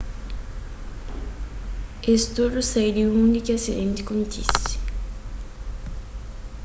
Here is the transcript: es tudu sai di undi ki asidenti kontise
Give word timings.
es 2.13 2.21
tudu 2.35 2.59
sai 2.71 2.89
di 2.95 3.03
undi 3.19 3.39
ki 3.45 3.51
asidenti 3.57 4.01
kontise 4.09 4.71